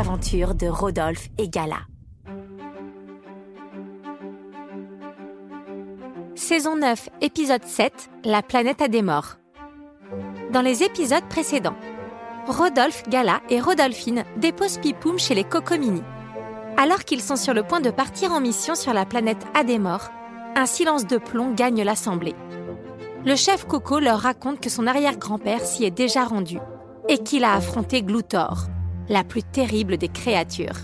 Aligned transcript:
de 0.00 0.66
Rodolphe 0.66 1.28
et 1.36 1.50
Gala. 1.50 1.80
Saison 6.34 6.76
9, 6.76 7.10
épisode 7.20 7.64
7, 7.64 8.08
La 8.24 8.40
planète 8.40 8.80
morts. 9.02 9.36
Dans 10.54 10.62
les 10.62 10.82
épisodes 10.82 11.28
précédents, 11.28 11.76
Rodolphe, 12.46 13.02
Gala 13.10 13.42
et 13.50 13.60
Rodolphine 13.60 14.24
déposent 14.38 14.78
Pipoum 14.78 15.18
chez 15.18 15.34
les 15.34 15.44
Cocomini. 15.44 16.02
Alors 16.78 17.04
qu'ils 17.04 17.20
sont 17.20 17.36
sur 17.36 17.52
le 17.52 17.62
point 17.62 17.80
de 17.80 17.90
partir 17.90 18.32
en 18.32 18.40
mission 18.40 18.74
sur 18.74 18.94
la 18.94 19.04
planète 19.04 19.44
Adémor, 19.52 20.08
un 20.56 20.66
silence 20.66 21.06
de 21.06 21.18
plomb 21.18 21.52
gagne 21.52 21.82
l'assemblée. 21.82 22.34
Le 23.26 23.36
chef 23.36 23.66
Coco 23.66 23.98
leur 23.98 24.20
raconte 24.20 24.60
que 24.60 24.70
son 24.70 24.86
arrière-grand-père 24.86 25.60
s'y 25.60 25.84
est 25.84 25.90
déjà 25.90 26.24
rendu 26.24 26.58
et 27.10 27.18
qu'il 27.18 27.44
a 27.44 27.52
affronté 27.52 28.02
Gloutor, 28.02 28.68
la 29.10 29.24
plus 29.24 29.42
terrible 29.42 29.98
des 29.98 30.08
créatures. 30.08 30.78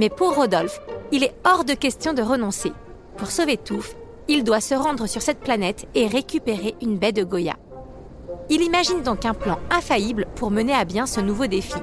Mais 0.00 0.08
pour 0.08 0.34
Rodolphe, 0.34 0.80
il 1.12 1.22
est 1.22 1.34
hors 1.44 1.64
de 1.64 1.74
question 1.74 2.12
de 2.12 2.22
renoncer. 2.22 2.72
Pour 3.16 3.30
sauver 3.30 3.56
Touffe, 3.56 3.94
il 4.26 4.42
doit 4.42 4.62
se 4.62 4.74
rendre 4.74 5.06
sur 5.06 5.22
cette 5.22 5.40
planète 5.40 5.86
et 5.94 6.08
récupérer 6.08 6.74
une 6.82 6.98
baie 6.98 7.12
de 7.12 7.22
Goya. 7.22 7.54
Il 8.50 8.62
imagine 8.62 9.02
donc 9.02 9.24
un 9.24 9.34
plan 9.34 9.58
infaillible 9.70 10.26
pour 10.34 10.50
mener 10.50 10.72
à 10.72 10.84
bien 10.84 11.06
ce 11.06 11.20
nouveau 11.20 11.46
défi. 11.46 11.78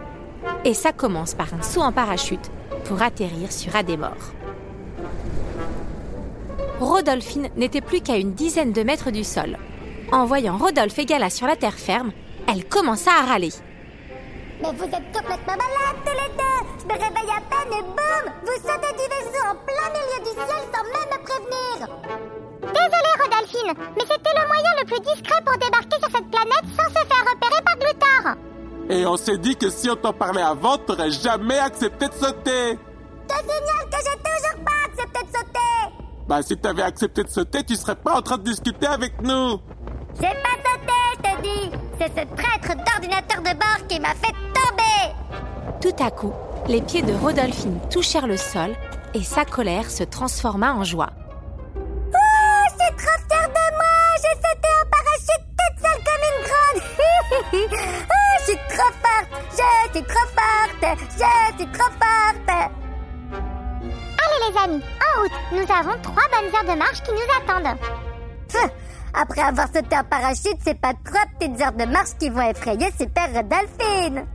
Et 0.65 0.73
ça 0.73 0.91
commence 0.91 1.35
par 1.35 1.53
un 1.53 1.61
saut 1.61 1.81
en 1.81 1.91
parachute 1.91 2.51
pour 2.85 3.01
atterrir 3.01 3.51
sur 3.51 3.75
Adémor. 3.75 4.17
Rodolphine 6.79 7.49
n'était 7.55 7.81
plus 7.81 8.01
qu'à 8.01 8.17
une 8.17 8.33
dizaine 8.33 8.73
de 8.73 8.81
mètres 8.81 9.11
du 9.11 9.23
sol. 9.23 9.57
En 10.11 10.25
voyant 10.25 10.57
Rodolphe 10.57 10.97
et 10.97 11.05
Gala 11.05 11.29
sur 11.29 11.45
la 11.45 11.55
terre 11.55 11.77
ferme, 11.77 12.11
elle 12.51 12.65
commença 12.65 13.11
à 13.11 13.25
râler. 13.25 13.51
Mais 14.61 14.71
vous 14.73 14.83
êtes 14.83 15.11
complètement 15.11 15.57
malades 15.57 16.01
tous 16.05 16.13
les 16.13 16.31
deux 16.37 16.59
Je 16.79 16.85
me 16.85 16.93
réveille 16.93 17.31
à 17.31 17.41
peine 17.49 17.73
et 17.73 17.81
boum 17.81 18.25
Vous 18.43 18.57
sautez 18.61 18.93
du 18.93 19.05
vaisseau 19.09 19.43
en 19.49 19.55
plein 19.65 19.89
milieu 19.89 20.19
du 20.23 20.31
ciel 20.37 20.61
sans 20.71 20.83
même 20.83 21.09
me 21.11 21.19
prévenir 21.25 21.77
Désolée 22.61 23.15
Rodolphine, 23.23 23.73
mais 23.97 24.03
c'était 24.03 24.39
le 24.39 24.47
moyen 24.47 24.71
le 24.79 24.85
plus 24.85 24.99
discret 24.99 25.41
pour 25.43 25.57
débarquer 25.57 25.97
sur 25.99 26.11
cette 26.11 26.29
planète 26.29 26.67
sans 26.77 26.89
se 26.89 27.05
faire 27.07 27.25
repérer 27.25 27.61
par 27.65 27.77
Gloutor 27.77 28.35
Et 28.89 29.05
on 29.07 29.17
s'est 29.17 29.37
dit 29.39 29.55
que 29.55 29.69
si 29.69 29.89
on 29.89 29.95
t'en 29.95 30.13
parlait 30.13 30.43
avant, 30.43 30.77
t'aurais 30.77 31.09
jamais 31.11 31.57
accepté 31.57 32.07
de 32.07 32.13
sauter. 32.13 32.77
Je 33.29 33.35
signale 33.35 33.89
que 33.89 33.97
j'ai 33.97 34.17
toujours 34.17 34.63
pas 34.63 34.85
accepté 34.85 35.23
de 35.25 35.37
sauter 35.37 35.95
Bah 36.27 36.41
si 36.43 36.57
t'avais 36.57 36.83
accepté 36.83 37.23
de 37.23 37.29
sauter, 37.29 37.63
tu 37.63 37.75
serais 37.75 37.95
pas 37.95 38.17
en 38.17 38.21
train 38.21 38.37
de 38.37 38.43
discuter 38.43 38.87
avec 38.87 39.21
nous. 39.21 39.59
J'ai 40.15 40.27
pas 40.27 40.60
C'est 41.97 42.07
ce 42.07 42.35
traître 42.35 42.75
d'ordinateur 42.75 43.41
de 43.41 43.53
bord 43.57 43.87
qui 43.87 43.99
m'a 43.99 44.09
fait 44.15 44.33
tomber. 44.53 45.13
Tout 45.81 46.03
à 46.03 46.11
coup, 46.11 46.33
les 46.67 46.81
pieds 46.81 47.01
de 47.01 47.13
Rodolphine 47.13 47.79
touchèrent 47.89 48.27
le 48.27 48.37
sol 48.37 48.75
et 49.13 49.23
sa 49.23 49.45
colère 49.45 49.89
se 49.89 50.03
transforma 50.03 50.73
en 50.73 50.83
joie. 50.83 51.09
Oh, 51.75 52.17
je 52.65 52.85
suis 52.85 52.95
trop 52.95 53.19
fière 53.29 53.49
de 53.49 53.75
moi 53.75 53.97
J'ai 54.17 54.35
sauté 54.35 54.69
en 54.81 54.85
parachute 54.89 55.45
toute 55.59 55.77
seule 55.81 56.01
comme 56.07 56.25
une 56.31 56.41
grande. 56.47 56.81
Oh, 57.33 58.33
je 58.39 58.43
suis 58.45 58.59
trop 58.69 58.91
forte 59.01 59.29
Je 59.51 59.97
suis 59.97 60.05
trop 60.05 60.27
forte 60.35 60.97
Je 61.11 61.57
suis 61.57 61.71
trop 61.71 61.91
forte. 61.91 62.71
Allez 64.21 64.51
les 64.51 64.57
amis, 64.57 64.83
en 64.99 65.21
route. 65.21 65.37
Nous 65.51 65.73
avons 65.73 66.01
trois 66.01 66.27
bonnes 66.31 66.53
heures 66.55 66.75
de 66.75 66.77
marche 66.77 67.01
qui 67.03 67.11
nous 67.11 67.29
attendent 67.39 67.77
Après 69.13 69.41
avoir 69.41 69.67
sauté 69.67 69.97
en 69.97 70.03
parachute, 70.03 70.57
c'est 70.63 70.79
pas 70.79 70.93
trois 71.05 71.25
petites 71.37 71.61
heures 71.61 71.73
de 71.73 71.85
marche 71.85 72.17
qui 72.19 72.29
vont 72.29 72.41
effrayer 72.49 72.89
Super 72.97 73.27
Rodolphine 73.33 74.25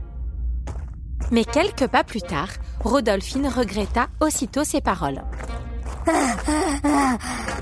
Mais 1.31 1.43
quelques 1.43 1.87
pas 1.87 2.03
plus 2.03 2.21
tard, 2.21 2.49
Rodolphine 2.83 3.47
regretta 3.47 4.07
aussitôt 4.19 4.63
ses 4.63 4.81
paroles. 4.81 5.21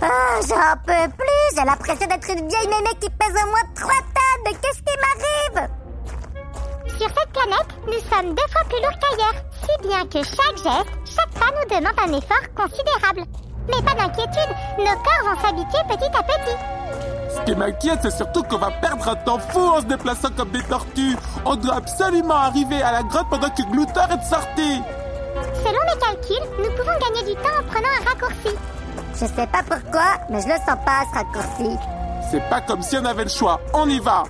Ah, 0.02 0.40
j'en 0.48 0.78
peux 0.86 1.12
plus 1.18 1.58
J'ai 1.58 1.66
l'impression 1.66 2.08
d'être 2.08 2.30
une 2.30 2.48
vieille 2.48 2.68
mémé 2.68 2.90
qui 3.00 3.10
pèse 3.10 3.44
au 3.44 3.48
moins 3.48 3.66
trois 3.76 4.02
tonnes 4.14 4.54
qu'est-ce 4.62 4.80
qui 4.80 4.96
m'arrive? 5.02 5.70
Sur 6.88 7.10
cette 7.10 7.32
planète, 7.34 7.76
nous 7.88 8.00
sommes 8.10 8.36
deux 8.36 8.52
fois 8.52 8.64
plus 8.70 8.82
lourds 8.82 9.00
qu'ailleurs. 9.00 9.38
Si 9.62 9.88
bien 9.88 10.06
que 10.06 10.24
chaque 10.24 10.58
geste, 10.58 10.92
chaque 11.06 11.32
pas 11.32 11.52
nous 11.52 11.76
demande 11.76 12.00
un 12.00 12.18
effort 12.18 12.48
considérable. 12.56 13.24
Mais 13.68 13.82
pas 13.84 13.96
d'inquiétude, 13.96 14.56
nos 14.78 14.86
corps 14.86 15.24
vont 15.24 15.42
s'habituer 15.42 15.84
petit 15.90 16.16
à 16.16 16.24
petit. 16.24 16.56
Ce 17.36 17.42
qui 17.42 17.56
m'inquiète, 17.56 18.00
c'est 18.02 18.16
surtout 18.16 18.44
qu'on 18.44 18.58
va 18.58 18.72
perdre 18.72 19.10
un 19.10 19.16
temps 19.16 19.40
fou 19.40 19.60
en 19.60 19.82
se 19.82 19.86
déplaçant 19.86 20.30
comme 20.38 20.52
des 20.52 20.64
tortues. 20.64 21.18
On 21.44 21.56
doit 21.58 21.76
absolument 21.76 22.36
arriver 22.36 22.82
à 22.82 22.94
la 22.94 23.04
grotte 23.04 23.28
pendant 23.30 23.50
que 23.50 23.62
Gloutor 23.72 24.08
est 24.12 24.24
sorti. 24.24 24.82
Selon 25.64 25.80
mes 25.86 26.00
calculs, 26.00 26.50
nous 26.58 26.72
pouvons 26.72 26.98
gagner 26.98 27.34
du 27.34 27.36
temps 27.36 27.60
en 27.60 27.64
prenant 27.70 27.90
un 28.00 28.10
raccourci. 28.10 28.56
Je 29.14 29.26
sais 29.26 29.48
pas 29.48 29.64
pourquoi, 29.64 30.18
mais 30.30 30.42
je 30.42 30.48
le 30.48 30.54
sens 30.54 30.78
pas 30.86 31.04
ce 31.12 31.16
raccourci. 31.16 31.78
C'est 32.32 32.50
pas 32.50 32.62
comme 32.62 32.82
si 32.82 32.98
on 32.98 33.06
avait 33.06 33.26
le 33.26 33.30
choix. 33.30 33.60
On 33.74 33.90
y 33.90 34.00
va. 34.00 34.24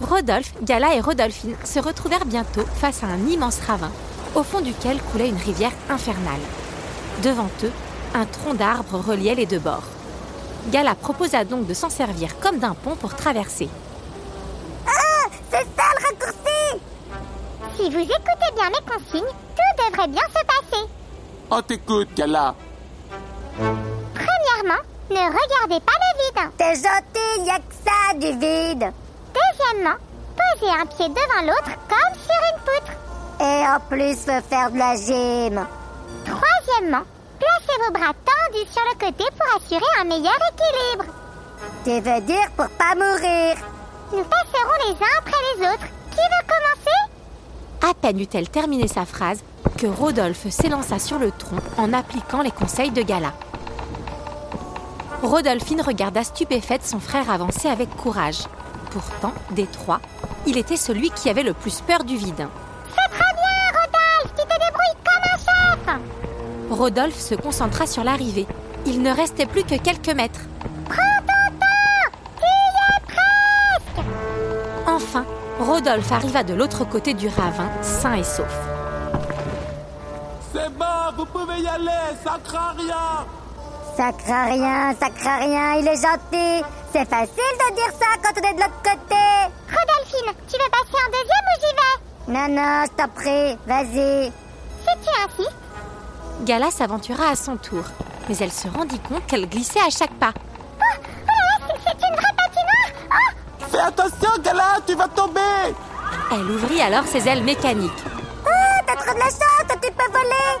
Rodolphe, 0.00 0.54
Gala 0.62 0.94
et 0.94 1.00
Rodolphine 1.00 1.56
se 1.64 1.80
retrouvèrent 1.80 2.24
bientôt 2.24 2.64
face 2.76 3.02
à 3.02 3.06
un 3.06 3.26
immense 3.28 3.60
ravin, 3.66 3.90
au 4.34 4.42
fond 4.42 4.60
duquel 4.60 4.98
coulait 5.12 5.28
une 5.28 5.36
rivière 5.36 5.72
infernale. 5.90 6.40
Devant 7.22 7.50
eux, 7.64 7.72
un 8.14 8.24
tronc 8.24 8.54
d'arbre 8.54 8.98
reliait 9.06 9.34
les 9.34 9.46
deux 9.46 9.58
bords. 9.58 9.82
Gala 10.68 10.94
proposa 10.94 11.44
donc 11.44 11.66
de 11.66 11.74
s'en 11.74 11.90
servir 11.90 12.38
comme 12.40 12.58
d'un 12.58 12.74
pont 12.74 12.94
pour 12.96 13.14
traverser. 13.14 13.68
Ah, 14.86 15.26
c'est 15.50 15.66
ça 15.76 15.84
le 15.98 16.04
raccourci 16.06 16.82
Si 17.76 17.90
vous 17.90 18.00
écoutez 18.00 18.54
bien 18.54 18.68
mes 18.70 18.84
consignes, 18.86 19.32
tout 19.56 19.84
devrait 19.90 20.08
bien 20.08 20.22
se 20.28 20.44
passer. 20.46 20.84
On 21.50 21.62
t'écoute, 21.62 22.08
Gala. 22.14 22.54
Premièrement, 23.56 24.82
ne 25.10 25.16
regardez 25.16 25.84
pas 25.84 25.98
le 25.98 26.10
vide. 26.22 26.52
T'es 26.56 26.74
gentil, 26.76 27.46
y 27.46 27.50
a 27.50 27.58
que 27.58 27.74
ça 27.84 28.14
du 28.14 28.38
vide. 28.38 28.92
Deuxièmement, 29.34 29.96
posez 30.36 30.70
un 30.72 30.86
pied 30.86 31.08
devant 31.08 31.46
l'autre 31.46 31.72
comme 31.88 32.14
sur 32.14 32.40
une 32.54 32.60
poutre. 32.62 32.92
Et 33.40 33.66
en 33.66 33.80
plus, 33.88 34.16
faut 34.16 34.48
faire 34.48 34.70
de 34.70 34.78
la 34.78 34.94
gym. 34.94 35.66
Troisièmement, 36.24 37.04
placez 37.40 37.78
vos 37.84 37.92
bras 37.92 38.14
tendus 38.24 38.70
sur 38.70 38.82
le 38.84 38.98
côté 38.98 39.24
pour 39.36 39.56
assurer 39.56 39.90
un 40.00 40.04
meilleur 40.04 40.38
équilibre. 40.52 41.12
Tu 41.84 41.90
veux 41.90 42.20
dire 42.20 42.50
pour 42.56 42.68
pas 42.70 42.94
mourir? 42.94 43.56
Nous 44.12 44.24
passerons 44.24 44.78
les 44.86 44.92
uns 44.92 45.18
après 45.18 45.40
les 45.54 45.66
autres. 45.66 45.86
Qui 46.10 46.16
veut 46.16 46.46
commencer? 46.46 47.90
À 47.90 47.94
peine 47.94 48.20
eut-elle 48.20 48.48
terminé 48.48 48.88
sa 48.88 49.06
phrase 49.06 49.42
que 49.78 49.86
Rodolphe 49.86 50.48
s'élança 50.50 50.98
sur 50.98 51.18
le 51.18 51.30
tronc 51.30 51.62
en 51.78 51.92
appliquant 51.92 52.42
les 52.42 52.50
conseils 52.50 52.90
de 52.90 53.02
Gala. 53.02 53.32
Rodolphine 55.22 55.82
regarda 55.82 56.24
stupéfaite 56.24 56.84
son 56.84 56.98
frère 57.00 57.30
avancer 57.30 57.68
avec 57.68 57.94
courage. 57.96 58.44
Pourtant, 58.90 59.32
des 59.50 59.66
trois, 59.66 60.00
il 60.46 60.58
était 60.58 60.76
celui 60.76 61.10
qui 61.10 61.28
avait 61.30 61.42
le 61.42 61.54
plus 61.54 61.80
peur 61.82 62.04
du 62.04 62.16
vide. 62.16 62.48
C'est 62.88 63.10
très 63.16 63.32
bien, 63.34 63.80
Rodolphe 63.80 64.34
Tu 64.36 64.42
te 64.42 64.52
débrouilles 64.52 64.98
comme 65.04 65.24
un 65.32 65.38
chef 65.38 66.50
Rodolphe 66.70 67.18
se 67.18 67.34
concentra 67.34 67.86
sur 67.86 68.04
l'arrivée. 68.04 68.46
Il 68.86 69.02
ne 69.02 69.10
restait 69.14 69.46
plus 69.46 69.64
que 69.64 69.74
quelques 69.76 70.14
mètres. 70.14 70.40
Prends 70.84 71.20
ton 71.26 71.56
temps 71.58 72.18
Tu 72.38 72.46
y 72.46 72.78
es 72.86 73.00
presque 73.06 74.06
Enfin, 74.86 75.24
Rodolphe 75.58 76.12
arriva 76.12 76.42
de 76.44 76.54
l'autre 76.54 76.84
côté 76.84 77.12
du 77.12 77.28
ravin, 77.28 77.68
sain 77.82 78.14
et 78.14 78.24
sauf. 78.24 78.54
C'est 80.54 80.72
bon, 80.74 80.84
vous 81.16 81.26
pouvez 81.26 81.60
y 81.60 81.68
aller. 81.68 81.90
Ça 82.24 82.38
craint 82.44 82.74
rien. 82.78 83.26
Ça 83.96 84.12
craint 84.12 84.44
rien, 84.46 84.94
ça 84.98 85.10
craint 85.10 85.38
rien, 85.38 85.74
il 85.80 85.88
est 85.88 86.00
gentil. 86.00 86.64
C'est 86.92 87.08
facile 87.08 87.34
de 87.34 87.74
dire 87.74 87.92
ça 87.98 88.06
quand 88.22 88.32
on 88.40 88.48
est 88.48 88.54
de 88.54 88.60
l'autre 88.60 88.82
côté. 88.82 89.16
Rodolphine, 89.68 90.32
tu 90.48 90.56
veux 90.56 90.70
passer 90.70 90.96
en 91.04 91.10
deuxième 91.10 91.46
ou 91.50 91.56
j'y 91.60 91.72
vais? 91.76 92.32
Non, 92.32 92.48
non, 92.54 92.84
je 92.84 92.90
t'en 92.96 93.08
prie, 93.08 93.58
vas-y. 93.66 94.32
Si 94.80 94.92
tu 95.04 95.42
insistes. 95.42 95.59
Gala 96.44 96.70
s'aventura 96.70 97.28
à 97.30 97.36
son 97.36 97.56
tour, 97.56 97.84
mais 98.28 98.36
elle 98.38 98.52
se 98.52 98.68
rendit 98.68 98.98
compte 99.00 99.26
qu'elle 99.26 99.48
glissait 99.48 99.80
à 99.80 99.90
chaque 99.90 100.14
pas. 100.14 100.32
Oh, 100.34 100.82
oh 101.28 101.72
c'est- 101.84 102.06
une 102.06 102.14
vraie 102.16 102.34
patinoire 102.36 102.92
Oh 103.10 103.64
Fais 103.70 103.78
attention, 103.80 104.42
Gala, 104.42 104.78
tu 104.86 104.94
vas 104.94 105.08
tomber 105.08 105.40
Elle 106.32 106.50
ouvrit 106.50 106.80
alors 106.80 107.04
ses 107.04 107.28
ailes 107.28 107.42
mécaniques. 107.44 108.04
Oh, 108.06 108.48
t'as 108.86 108.96
trop 108.96 109.14
de 109.14 109.18
la 109.18 109.24
chance, 109.26 109.66
tu 109.82 109.90
peux 109.92 110.10
voler 110.12 110.56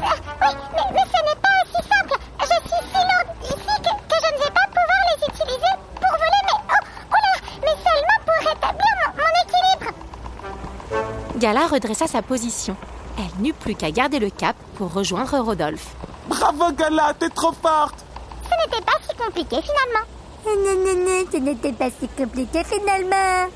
Oui, 0.00 0.08
mais, 0.40 0.92
mais 0.92 1.04
ce 1.12 1.18
n'est 1.24 1.40
pas 1.40 1.54
aussi 1.62 1.88
simple. 1.88 2.18
Je 2.40 2.46
suis 2.68 2.84
si 2.88 2.98
lourde 2.98 3.36
ici 3.44 3.74
que, 3.78 3.92
que 3.92 4.16
je 4.24 4.34
ne 4.34 4.38
vais 4.42 4.50
pas 4.50 4.66
pouvoir 4.66 5.02
les 5.08 5.26
utiliser 5.28 5.72
pour 5.94 6.12
voler, 6.18 6.42
mais... 6.46 6.60
Oh, 6.68 6.84
oh 7.10 7.14
là 7.14 7.34
Mais 7.60 7.76
seulement 7.84 8.20
pour 8.26 8.38
rétablir 8.48 8.92
mon, 8.98 9.22
mon 9.22 9.32
équilibre 9.44 11.38
Gala 11.38 11.66
redressa 11.68 12.06
sa 12.08 12.22
position. 12.22 12.76
Elle 13.18 13.42
n'eut 13.42 13.52
plus 13.52 13.74
qu'à 13.74 13.90
garder 13.90 14.18
le 14.18 14.30
cap 14.30 14.56
pour 14.76 14.92
rejoindre 14.92 15.38
Rodolphe. 15.38 15.94
Bravo, 16.28 16.72
Gala, 16.72 17.14
t'es 17.18 17.28
trop 17.28 17.52
forte 17.52 18.04
Ce 18.44 18.66
n'était 18.66 18.84
pas 18.84 18.98
si 19.08 19.16
compliqué 19.16 19.56
finalement. 19.60 20.06
Non, 20.44 20.76
non, 20.84 21.04
non, 21.04 21.24
ce 21.30 21.36
n'était 21.36 21.72
pas 21.72 21.90
si 21.90 22.08
compliqué 22.08 22.62
finalement. 22.64 23.50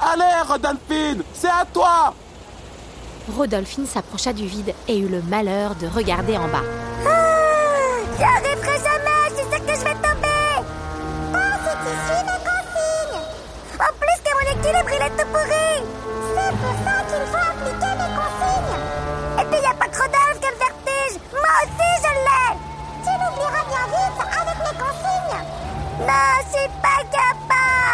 Allez, 0.00 0.48
Rodolphine, 0.48 1.22
c'est 1.32 1.48
à 1.48 1.64
toi 1.72 2.14
Rodolphine 3.36 3.86
s'approcha 3.86 4.32
du 4.32 4.46
vide 4.46 4.74
et 4.86 4.98
eut 4.98 5.08
le 5.08 5.22
malheur 5.22 5.74
de 5.76 5.86
regarder 5.86 6.36
en 6.36 6.48
bas. 6.48 6.62
Ah, 7.06 8.00
jamais, 8.18 8.54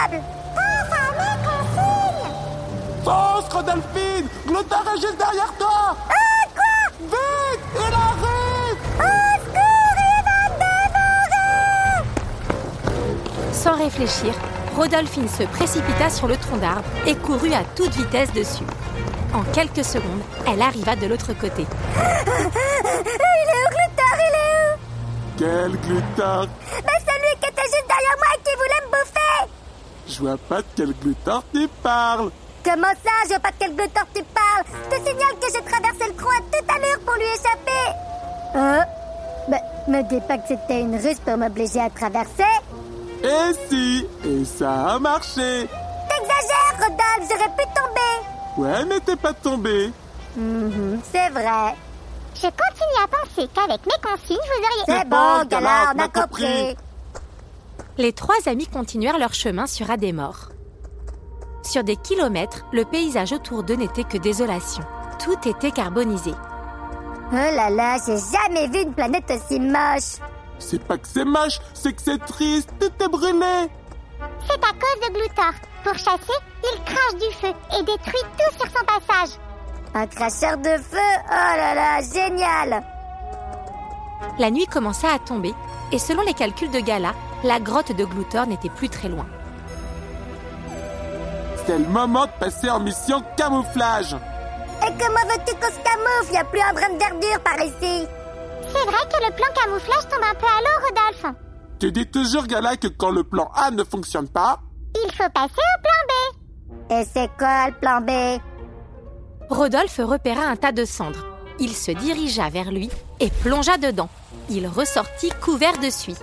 Pense 0.08 0.93
à 0.93 1.12
mes 1.12 1.37
consignes. 1.44 2.32
Fonce, 3.05 3.49
Rodolphine 3.52 4.29
Gloutor 4.47 4.82
est 4.97 5.00
juste 5.00 5.19
derrière 5.19 5.52
toi. 5.58 5.94
Ah, 6.08 6.47
quoi? 6.55 6.75
Vite 7.00 7.61
Il 7.76 7.94
arrive. 7.94 8.79
Au 8.97 9.02
secours, 9.44 9.99
il 9.99 10.20
va 10.25 10.41
dévorer 10.64 12.08
Sans 13.52 13.76
réfléchir, 13.76 14.32
Rodolphine 14.75 15.29
se 15.29 15.43
précipita 15.44 16.08
sur 16.08 16.29
le 16.29 16.37
tronc 16.38 16.56
d'arbre 16.56 16.85
et 17.06 17.14
courut 17.14 17.52
à 17.52 17.62
toute 17.76 17.94
vitesse 17.94 18.32
dessus. 18.32 18.64
En 19.35 19.43
quelques 19.52 19.85
secondes, 19.85 20.23
elle 20.47 20.62
arriva 20.62 20.97
de 20.97 21.06
l'autre 21.06 21.32
côté. 21.35 21.67
Il 21.97 22.06
est 23.49 23.62
où, 23.62 23.69
Gloutor 23.70 24.17
Il 24.17 24.35
est 24.35 24.64
où? 24.64 24.79
Quel 25.38 25.73
Gloutor 25.81 26.47
Mais 26.85 26.99
celui 27.06 27.32
qui 27.41 27.49
était 27.49 27.62
juste 27.62 27.87
derrière 27.87 28.17
moi 28.17 28.29
et 28.35 28.41
qui 28.43 28.56
voulait 28.56 28.82
me 28.87 28.91
bouffer 28.91 29.20
Je 30.11 30.19
vois 30.21 30.37
pas 30.37 30.59
de 30.59 30.67
quel 30.77 30.93
Gloutor 30.95 31.45
tu 31.55 31.69
parles. 31.83 32.31
Comment 32.65 32.89
ça, 33.05 33.11
je 33.25 33.29
vois 33.29 33.39
pas 33.39 33.51
de 33.51 33.55
quel 33.61 33.75
Gloutor 33.77 34.03
tu 34.15 34.23
parles? 34.25 34.65
Je 34.91 34.97
te 34.97 35.09
signale 35.09 35.39
que 35.41 35.47
j'ai 35.55 35.62
traversé 35.62 36.07
le 36.09 36.17
trou 36.17 36.29
à 36.31 36.41
toute 36.59 36.69
allure 36.71 37.01
pour 37.07 37.15
lui 37.15 37.25
échapper. 37.25 37.97
Oh 38.57 38.83
Bah, 39.49 39.57
me 39.89 40.03
dis 40.09 40.21
pas 40.27 40.39
que 40.39 40.49
c'était 40.49 40.81
une 40.81 40.97
ruse 40.97 41.21
pour 41.21 41.37
m'obliger 41.37 41.81
à 41.81 41.91
traverser. 41.91 42.43
Et 43.23 43.53
si? 43.69 44.07
Et 44.25 44.45
ça 44.45 44.95
a 44.95 44.99
marché. 44.99 45.69
T'exagères, 46.09 46.75
Rodolphe, 46.81 47.31
j'aurais 47.31 47.55
pu 47.57 47.65
tomber. 47.75 48.59
Ouais, 48.59 48.85
mais 48.87 49.01
t'es 49.01 49.17
pas 49.17 49.33
tombé. 49.33 49.93
Mhm, 50.37 51.01
C'est 51.12 51.29
vrai. 51.31 51.75
Je 52.35 52.47
continue 52.47 53.05
à 53.05 53.07
penser 53.09 53.49
qu'avec 53.55 53.81
mes 53.87 54.01
consignes, 54.03 54.37
vous 54.39 54.65
auriez... 54.65 54.85
C'est 55.03 55.09
bon, 55.09 55.45
Gala, 55.49 55.93
on 55.95 55.99
a 56.01 56.09
compris. 56.09 56.77
Les 58.00 58.14
trois 58.14 58.49
amis 58.49 58.67
continuèrent 58.67 59.19
leur 59.19 59.35
chemin 59.35 59.67
sur 59.67 59.91
Adémor. 59.91 60.49
Sur 61.62 61.85
des 61.85 61.97
kilomètres, 61.97 62.64
le 62.73 62.87
paysage 62.87 63.32
autour 63.35 63.62
d'eux 63.62 63.75
n'était 63.75 64.05
que 64.05 64.17
désolation. 64.17 64.82
Tout 65.23 65.37
était 65.47 65.70
carbonisé. 65.70 66.31
Oh 67.31 67.35
là 67.35 67.69
là, 67.69 67.99
j'ai 67.99 68.17
jamais 68.17 68.69
vu 68.69 68.85
une 68.87 68.94
planète 68.94 69.31
aussi 69.31 69.61
moche 69.61 70.17
C'est 70.58 70.82
pas 70.82 70.97
que 70.97 71.06
c'est 71.06 71.26
moche, 71.26 71.61
c'est 71.75 71.93
que 71.93 72.00
c'est 72.00 72.25
triste, 72.25 72.70
tout 72.81 73.05
est 73.05 73.08
brûlé 73.08 73.69
C'est 74.49 74.64
à 74.64 74.73
cause 74.73 75.06
de 75.06 75.12
Gloutor. 75.12 75.52
Pour 75.85 75.93
chasser, 75.93 76.41
il 76.64 76.82
crache 76.85 77.20
du 77.20 77.37
feu 77.37 77.52
et 77.79 77.82
détruit 77.82 78.23
tout 78.38 78.56
sur 78.58 78.79
son 78.79 78.85
passage. 78.87 79.38
Un 79.93 80.06
cracheur 80.06 80.56
de 80.56 80.82
feu 80.82 80.97
Oh 81.26 81.55
là 81.55 81.75
là, 81.75 82.00
génial 82.00 82.82
La 84.38 84.50
nuit 84.50 84.64
commença 84.64 85.12
à 85.12 85.19
tomber 85.19 85.52
et 85.93 85.99
selon 85.99 86.23
les 86.23 86.35
calculs 86.35 86.70
de 86.70 86.81
Gala, 86.81 87.12
la 87.45 87.59
grotte 87.61 87.93
de 87.97 88.05
Gloutor 88.05 88.47
n'était 88.47 88.69
plus 88.69 88.89
très 88.89 89.09
loin. 89.09 89.27
C'est 91.67 91.79
le 91.79 91.87
moment 91.87 92.27
de 92.27 92.31
passer 92.39 92.71
en 92.71 92.81
mission 92.81 93.23
camouflage 93.37 94.15
Et 94.83 94.91
comment 94.99 95.27
veux-tu 95.29 95.55
qu'on 95.55 95.71
se 95.71 95.81
camoufle? 95.83 96.33
Y 96.33 96.37
a 96.37 96.45
plus 96.45 96.61
un 96.61 96.73
brin 96.73 96.89
de 96.95 96.99
verdure 96.99 97.41
par 97.45 97.61
ici. 97.61 98.07
C'est 98.73 98.87
vrai 98.87 99.03
que 99.13 99.27
le 99.27 99.33
plan 99.35 99.47
camouflage 99.55 100.09
tombe 100.11 100.25
un 100.25 100.35
peu 100.35 100.47
à 100.47 100.61
l'eau, 100.61 100.87
Rodolphe. 100.87 101.37
Tu 101.79 101.93
dis 101.93 102.07
toujours, 102.07 102.47
Gala, 102.47 102.77
que 102.77 102.89
quand 102.89 103.11
le 103.11 103.25
plan 103.25 103.51
A 103.55 103.71
ne 103.71 103.85
fonctionne 103.85 104.29
pas, 104.29 104.61
Il 105.05 105.11
faut 105.13 105.31
passer 105.31 105.53
au 105.55 105.83
plan 105.83 106.01
B. 106.09 106.93
Et 106.93 107.05
c'est 107.13 107.31
quoi 107.39 107.69
le 107.69 107.75
plan 107.75 108.01
B? 108.01 108.41
Rodolphe 109.49 110.01
repéra 110.03 110.43
un 110.43 110.57
tas 110.57 110.73
de 110.73 110.85
cendres. 110.85 111.25
Il 111.59 111.75
se 111.75 111.91
dirigea 111.91 112.49
vers 112.49 112.71
lui 112.71 112.91
et 113.21 113.31
plongea 113.31 113.77
dedans. 113.77 114.09
Il 114.49 114.67
ressortit 114.67 115.31
couvert 115.41 115.79
de 115.79 115.91
suie. 115.91 116.17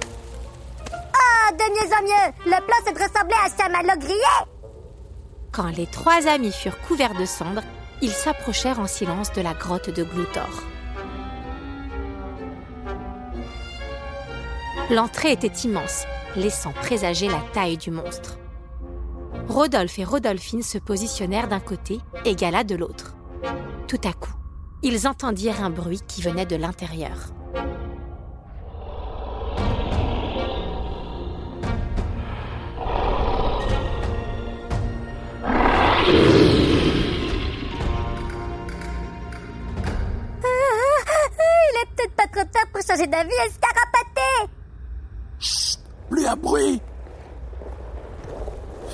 De 1.57 1.63
mieux 1.73 1.93
en 1.93 2.01
mieux 2.03 2.33
Le 2.45 2.65
plan 2.65 2.75
c'est 2.85 2.93
de 2.93 2.99
ressembler 2.99 3.35
à 3.43 3.49
chamallow 3.49 3.99
grillé 3.99 4.21
Quand 5.51 5.75
les 5.75 5.87
trois 5.87 6.27
amis 6.27 6.51
furent 6.51 6.79
couverts 6.81 7.15
de 7.15 7.25
cendres, 7.25 7.63
ils 8.01 8.11
s'approchèrent 8.11 8.79
en 8.79 8.87
silence 8.87 9.31
de 9.33 9.41
la 9.41 9.53
grotte 9.53 9.89
de 9.89 10.03
Gloutor. 10.03 10.49
L'entrée 14.91 15.31
était 15.31 15.47
immense, 15.47 16.05
laissant 16.35 16.71
présager 16.71 17.27
la 17.27 17.41
taille 17.53 17.77
du 17.77 17.91
monstre. 17.91 18.37
Rodolphe 19.49 19.97
et 19.99 20.03
Rodolphine 20.03 20.61
se 20.61 20.77
positionnèrent 20.77 21.47
d'un 21.47 21.59
côté 21.59 21.99
et 22.23 22.35
Gala 22.35 22.63
de 22.63 22.75
l'autre. 22.75 23.15
Tout 23.87 23.99
à 24.03 24.13
coup, 24.13 24.33
ils 24.83 25.07
entendirent 25.07 25.63
un 25.63 25.69
bruit 25.69 26.01
qui 26.07 26.21
venait 26.21 26.45
de 26.45 26.55
l'intérieur. 26.55 27.33
Changer 42.97 43.07
d'avis 43.07 43.29
et 43.29 43.51
se 43.51 43.59
carapater 43.59 44.51
chut, 45.39 45.79
plus 46.09 46.25
un 46.25 46.35
bruit 46.35 46.81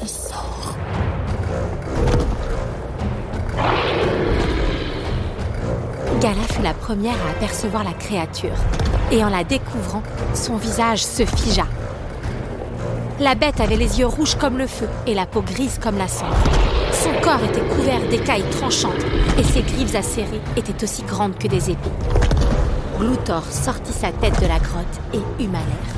Il 0.01 0.10
sort 0.10 0.75
Gala 6.19 6.41
fut 6.51 6.62
la 6.62 6.74
première 6.74 7.15
à 7.27 7.31
apercevoir 7.31 7.83
la 7.83 7.91
créature. 7.91 8.55
Et 9.12 9.24
en 9.25 9.29
la 9.29 9.43
découvrant, 9.43 10.01
son 10.33 10.55
visage 10.55 11.03
se 11.03 11.25
figea. 11.25 11.67
La 13.19 13.36
bête 13.36 13.60
avait 13.60 13.75
les 13.75 14.00
yeux 14.00 14.05
rouges 14.05 14.36
comme 14.36 14.57
le 14.57 14.67
feu 14.67 14.88
et 15.05 15.15
la 15.15 15.25
peau 15.25 15.41
grise 15.41 15.79
comme 15.81 15.98
la 15.98 16.07
cendre. 16.07 16.36
Son 16.93 17.12
corps 17.22 17.43
était 17.43 17.67
couvert 17.75 18.00
d'écailles 18.10 18.50
tranchantes 18.51 19.03
et 19.38 19.43
ses 19.43 19.63
griffes 19.63 19.95
acérées 19.95 20.41
étaient 20.55 20.81
aussi 20.81 21.03
grandes 21.03 21.38
que 21.38 21.48
des 21.48 21.72
épées. 21.72 22.22
Gloutor 23.03 23.43
sortit 23.43 23.91
sa 23.91 24.13
tête 24.13 24.39
de 24.41 24.48
la 24.48 24.60
grotte 24.60 25.01
et 25.13 25.43
huma 25.43 25.57
l'air. 25.57 25.93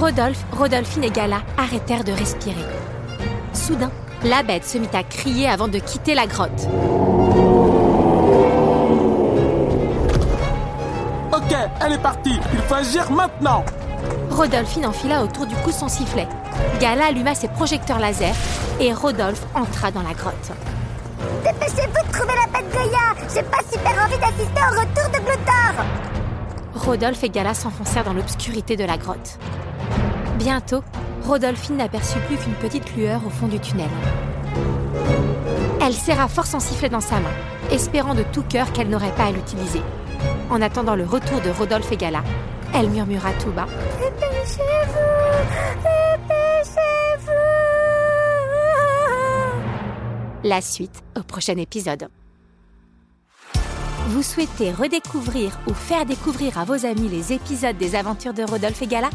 Rodolphe, 0.00 0.44
Rodolphine 0.50 1.04
et 1.04 1.10
Gala 1.10 1.40
arrêtèrent 1.56 2.02
de 2.02 2.10
respirer. 2.10 2.56
Soudain, 3.52 3.92
la 4.24 4.42
bête 4.42 4.64
se 4.64 4.76
mit 4.78 4.88
à 4.92 5.04
crier 5.04 5.48
avant 5.48 5.68
de 5.68 5.78
quitter 5.78 6.16
la 6.16 6.26
grotte. 6.26 6.66
Ok, 11.32 11.56
elle 11.80 11.92
est 11.92 12.02
partie 12.02 12.40
Il 12.54 12.58
faut 12.62 12.74
agir 12.74 13.08
maintenant 13.12 13.64
Rodolphine 14.34 14.86
enfila 14.86 15.22
autour 15.22 15.46
du 15.46 15.54
cou 15.56 15.70
son 15.70 15.88
sifflet. 15.88 16.26
Gala 16.80 17.06
alluma 17.06 17.36
ses 17.36 17.46
projecteurs 17.46 18.00
laser 18.00 18.34
et 18.80 18.92
Rodolphe 18.92 19.46
entra 19.54 19.92
dans 19.92 20.02
la 20.02 20.12
grotte. 20.12 20.50
Dépêchez-vous 21.44 22.04
de 22.04 22.12
trouver 22.12 22.34
la 22.34 22.46
bête 22.52 22.68
Goya 22.72 23.14
J'ai 23.32 23.44
pas 23.44 23.62
super 23.70 23.92
envie 24.04 24.18
d'assister 24.18 24.60
au 24.60 24.80
retour 24.80 25.08
de 25.12 25.24
Gloutor 25.24 25.84
Rodolphe 26.74 27.22
et 27.22 27.30
Gala 27.30 27.54
s'enfoncèrent 27.54 28.02
dans 28.02 28.12
l'obscurité 28.12 28.76
de 28.76 28.84
la 28.84 28.96
grotte. 28.96 29.38
Bientôt, 30.36 30.82
Rodolphine 31.24 31.76
n'aperçut 31.76 32.18
plus 32.26 32.36
qu'une 32.36 32.54
petite 32.54 32.96
lueur 32.96 33.20
au 33.24 33.30
fond 33.30 33.46
du 33.46 33.60
tunnel. 33.60 33.88
Elle 35.80 35.94
serra 35.94 36.26
fort 36.26 36.46
son 36.46 36.58
sifflet 36.58 36.88
dans 36.88 37.00
sa 37.00 37.20
main, 37.20 37.30
espérant 37.70 38.14
de 38.14 38.24
tout 38.24 38.42
cœur 38.42 38.72
qu'elle 38.72 38.88
n'aurait 38.88 39.14
pas 39.14 39.26
à 39.26 39.30
l'utiliser. 39.30 39.82
En 40.50 40.60
attendant 40.60 40.96
le 40.96 41.04
retour 41.04 41.40
de 41.40 41.50
Rodolphe 41.50 41.92
et 41.92 41.96
Gala, 41.96 42.22
Elle 42.74 42.90
murmura 42.90 43.32
tout 43.34 43.52
bas. 43.52 43.68
Dépêchez-vous 44.00 44.64
Dépêchez-vous 45.84 47.30
La 50.42 50.60
suite 50.60 51.04
au 51.16 51.22
prochain 51.22 51.56
épisode. 51.56 52.08
Vous 54.08 54.22
souhaitez 54.22 54.72
redécouvrir 54.72 55.58
ou 55.68 55.72
faire 55.72 56.04
découvrir 56.04 56.58
à 56.58 56.64
vos 56.64 56.84
amis 56.84 57.08
les 57.08 57.32
épisodes 57.32 57.78
des 57.78 57.94
aventures 57.94 58.34
de 58.34 58.42
Rodolphe 58.42 58.82
et 58.82 58.88
Gala? 58.88 59.10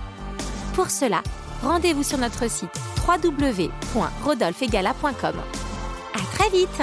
Pour 0.73 0.89
cela, 0.89 1.21
rendez-vous 1.61 2.03
sur 2.03 2.17
notre 2.17 2.49
site 2.49 2.71
www.rodolpheegala.com. 3.05 5.35
À 6.15 6.19
très 6.33 6.49
vite 6.49 6.81